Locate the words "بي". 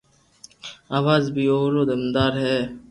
1.33-1.43